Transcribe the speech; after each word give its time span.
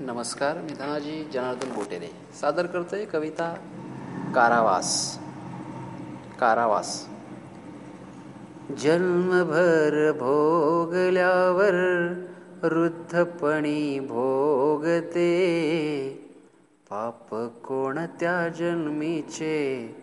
नमस्कार 0.00 0.58
मी 0.58 0.72
धनाजी 0.72 1.30
जनार्दन 1.32 1.68
बोटेरे. 1.68 2.10
सादर 2.40 2.66
करतोय 2.66 3.04
कविता 3.04 3.54
कारावास. 4.34 5.18
कारावास. 6.40 7.08
जन्मभर 8.78 10.12
भोगल्यावर 10.12 11.74
वृद्धपणी 12.62 14.00
भोगते. 14.00 15.38
पाप 16.90 17.34
कोणत्या 17.64 18.48
जन्मीचे 18.48 19.96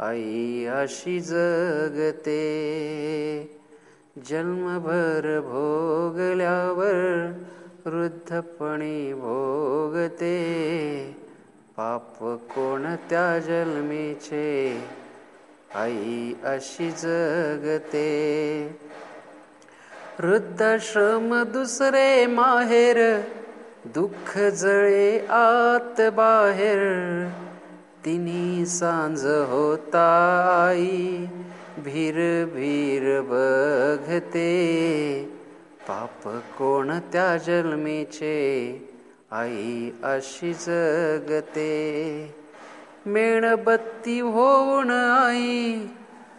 आई 0.00 0.64
अशी 0.64 1.20
जगते. 1.20 2.40
जन्मभर 4.18 5.40
भोगल्यावर 5.40 7.32
वृद्धपणी 7.86 9.12
भोगते 9.14 10.36
पाप 11.76 12.24
कोणत्या 12.24 13.38
जन्मीचे? 13.38 14.80
आई 15.74 16.34
अशी 16.44 16.90
जगते. 16.90 18.08
वृद्धाश्रम 20.20 21.42
दुसरे 21.42 22.26
माहेर 22.26 23.20
दुःख 23.84 24.38
जळे 24.38 25.18
आत 25.28 26.00
बाहेर. 26.00 26.78
तिन्ही 28.04 28.66
सांज 28.66 29.26
होता 29.26 30.08
आई 30.70 31.26
भीर 31.78 32.44
भीर 32.44 33.20
बघते. 33.20 34.56
पाप 35.88 36.28
कोणत्या 36.28 37.36
जन्मीचे? 37.36 38.76
आई 39.30 39.90
अशी 40.02 40.52
जगते. 40.52 41.86
मेणबत्ती 43.06 44.20
होऊन 44.20 44.90
आई 44.90 45.86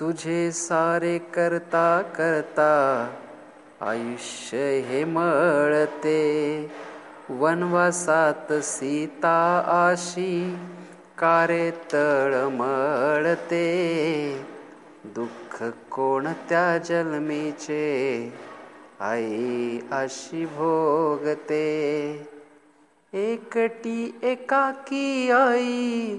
तुझे 0.00 0.52
सारे 0.52 1.18
करता 1.18 2.02
करता 2.16 3.10
आयुष्य 3.80 4.78
हे 4.78 5.04
मळते. 5.04 6.70
वनवासात 7.28 8.52
सीता 8.52 9.62
आशी 9.66 10.56
कारे 11.18 11.70
तळमळते 11.70 12.54
दुःख 15.04 15.64
कोणत्या 15.90 16.78
जन्मीचे? 16.78 18.32
आई 19.00 19.78
अशी 19.90 20.46
भोगते. 20.46 22.28
एकटी 23.12 24.18
एकाकी 24.22 25.30
आई 25.30 26.18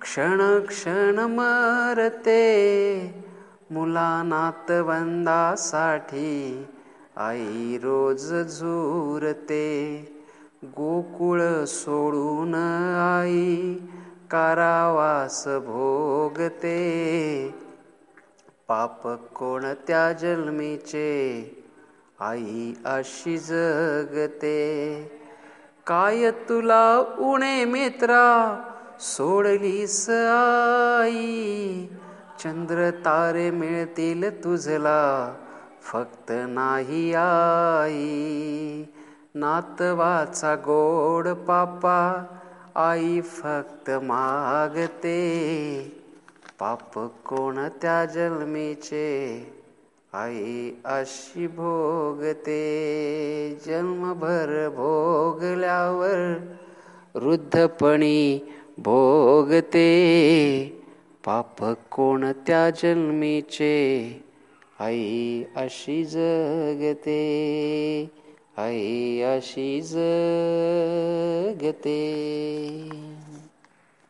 क्षण 0.00 0.66
क्षण 0.66 1.18
मरते. 1.18 2.44
मुला 3.70 4.22
नातवंदासाठी 4.26 6.66
आई 7.16 7.78
रोज 7.82 8.34
झुरते. 8.34 10.08
गोकुळ 10.64 11.64
सोडून 11.64 12.54
आई 13.18 13.74
कारावास 14.30 15.48
भोगते. 15.48 16.84
पाप 18.68 19.08
कोणत्या 19.08 20.12
जन्मीचे 20.12 21.44
आई 22.20 22.72
अशी 22.84 23.38
जगते. 23.38 24.72
काय 25.86 26.30
तुला 26.30 26.98
उणे 27.18 27.64
मित्रा 27.64 28.60
सोडलीस 29.00 30.10
आई. 31.00 31.86
चंद्र 32.44 32.90
तारे 32.90 33.50
मिळतील 33.50 34.44
तुझला 34.44 35.34
फक्त 35.82 36.32
नाही 36.32 37.14
आई. 37.14 38.82
नातवाचा 39.34 40.54
गोड 40.54 41.28
पापा 41.28 42.24
आई 42.74 43.20
फक्त 43.20 43.90
मागते. 43.90 45.24
पाप 46.60 46.98
कोणत्या 46.98 48.04
जन्मीचे 48.04 49.46
आई 50.12 50.70
अशी 50.84 51.46
भोगते. 51.46 52.62
जन्मभर 53.66 54.68
भोगल्यावर 54.68 56.36
वृद्धपणी 57.14 58.38
भोगते. 58.78 59.88
पाप 61.24 61.64
कोणत्या 61.64 62.70
जन्मीचे 62.70 64.10
आई 64.80 65.42
अशी 65.56 66.04
जगते. 66.04 67.24
आई 68.56 69.20
अशी 69.20 69.80
जगते. 69.80 72.00